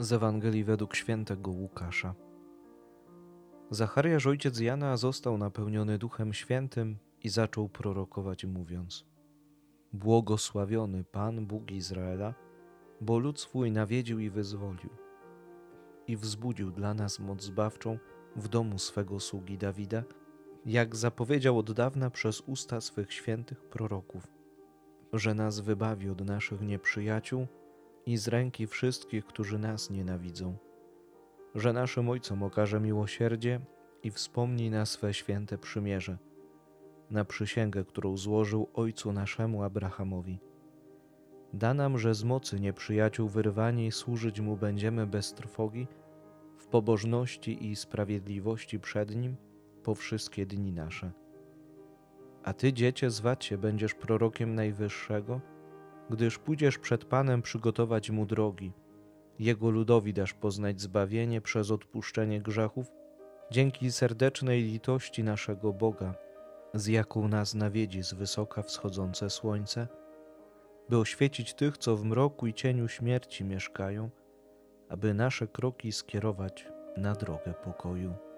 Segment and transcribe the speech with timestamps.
[0.00, 2.14] Z Ewangelii według świętego Łukasza.
[3.70, 9.06] Zachariasz, ojciec Jana, został napełniony Duchem Świętym i zaczął prorokować, mówiąc:
[9.92, 12.34] Błogosławiony Pan, Bóg Izraela,
[13.00, 14.90] bo lud swój nawiedził i wyzwolił,
[16.06, 17.98] i wzbudził dla nas moc zbawczą
[18.36, 20.02] w domu swego sługi Dawida,
[20.66, 24.26] jak zapowiedział od dawna przez usta swych świętych proroków,
[25.12, 27.46] że nas wybawi od naszych nieprzyjaciół
[28.06, 30.56] i z ręki wszystkich, którzy nas nienawidzą,
[31.54, 33.60] że naszym Ojcom okaże miłosierdzie
[34.02, 36.18] i wspomni na swe święte przymierze,
[37.10, 40.38] na przysięgę, którą złożył Ojcu naszemu Abrahamowi.
[41.52, 45.86] Da nam, że z mocy nieprzyjaciół wyrwani służyć Mu będziemy bez trwogi,
[46.56, 49.36] w pobożności i sprawiedliwości przed Nim
[49.82, 51.12] po wszystkie dni nasze.
[52.42, 55.40] A Ty, dziecię, zwać się będziesz prorokiem Najwyższego,
[56.10, 58.72] gdyż pójdziesz przed Panem przygotować mu drogi.
[59.38, 62.92] Jego ludowi dasz poznać zbawienie przez odpuszczenie grzechów,
[63.50, 66.14] dzięki serdecznej litości naszego Boga,
[66.74, 69.88] z jaką nas nawiedzi z wysoka wschodzące słońce,
[70.88, 74.10] by oświecić tych, co w mroku i cieniu śmierci mieszkają,
[74.88, 78.29] aby nasze kroki skierować na drogę pokoju.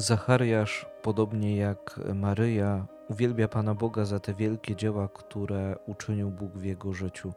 [0.00, 6.64] Zachariasz, podobnie jak Maryja, uwielbia Pana Boga za te wielkie dzieła, które uczynił Bóg w
[6.64, 7.32] jego życiu.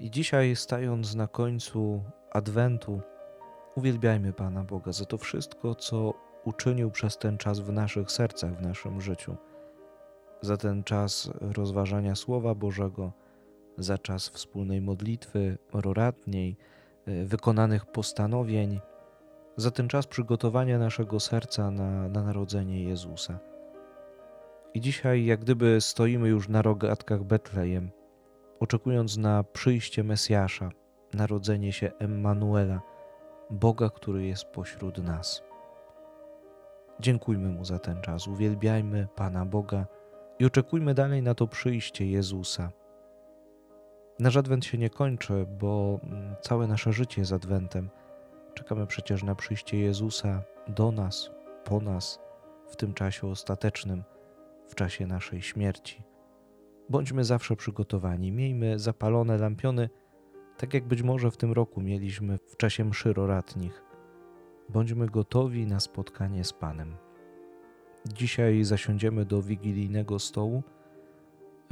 [0.00, 3.00] I dzisiaj, stając na końcu Adwentu,
[3.74, 6.14] uwielbiajmy Pana Boga za to wszystko, co
[6.44, 9.36] uczynił przez ten czas w naszych sercach, w naszym życiu.
[10.40, 13.12] Za ten czas rozważania Słowa Bożego,
[13.78, 16.56] za czas wspólnej modlitwy roratniej,
[17.24, 18.80] wykonanych postanowień
[19.60, 23.38] za ten czas przygotowania naszego serca na, na narodzenie Jezusa.
[24.74, 27.90] I dzisiaj, jak gdyby stoimy już na rogatkach Betlejem,
[28.60, 30.70] oczekując na przyjście Mesjasza,
[31.14, 32.80] narodzenie się Emmanuela,
[33.50, 35.42] Boga, który jest pośród nas.
[37.00, 39.86] Dziękujmy Mu za ten czas, uwielbiajmy Pana Boga
[40.38, 42.70] i oczekujmy dalej na to przyjście Jezusa.
[44.18, 47.88] Nasz adwent się nie kończy, bo mm, całe nasze życie jest adwentem–
[48.54, 51.30] Czekamy przecież na przyjście Jezusa do nas,
[51.64, 52.20] po nas,
[52.68, 54.02] w tym czasie ostatecznym,
[54.68, 56.02] w czasie naszej śmierci.
[56.88, 59.88] Bądźmy zawsze przygotowani, miejmy zapalone lampiony,
[60.56, 63.82] tak jak być może w tym roku mieliśmy w czasie mszy roratnich.
[64.68, 66.96] Bądźmy gotowi na spotkanie z Panem.
[68.06, 70.62] Dzisiaj zasiądziemy do wigilijnego stołu.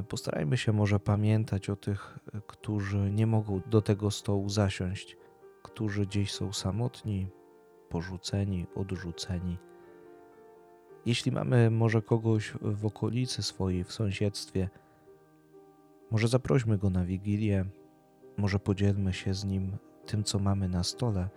[0.09, 5.17] Postarajmy się może pamiętać o tych, którzy nie mogą do tego stołu zasiąść
[5.63, 7.29] którzy gdzieś są samotni,
[7.89, 9.59] porzuceni, odrzuceni.
[11.07, 14.69] Jeśli mamy może kogoś w okolicy swojej, w sąsiedztwie,
[16.11, 17.65] może zaprośmy go na wigilię,
[18.37, 19.77] może podzielmy się z nim
[20.07, 21.29] tym, co mamy na stole,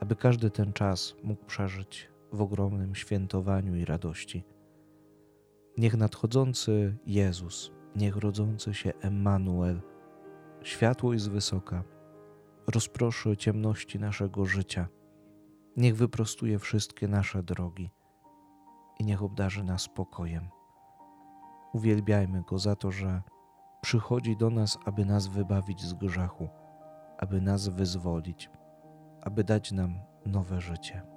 [0.00, 4.44] aby każdy ten czas mógł przeżyć w ogromnym świętowaniu i radości.
[5.78, 9.80] Niech nadchodzący Jezus, niech rodzący się Emmanuel,
[10.62, 11.84] światło z wysoka,
[12.66, 14.88] rozproszy ciemności naszego życia.
[15.76, 17.90] Niech wyprostuje wszystkie nasze drogi
[18.98, 20.48] i niech obdarzy nas spokojem.
[21.72, 23.22] Uwielbiajmy Go za to, że
[23.80, 26.48] przychodzi do nas, aby nas wybawić z grzechu,
[27.18, 28.50] aby nas wyzwolić,
[29.22, 29.94] aby dać nam
[30.26, 31.11] nowe życie.